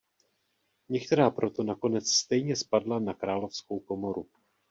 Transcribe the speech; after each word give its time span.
Některá 0.89 1.29
proto 1.31 1.63
nakonec 1.63 2.09
stejně 2.11 2.55
spadla 2.55 2.99
na 2.99 3.13
královskou 3.13 3.79
komoru. 3.79 4.29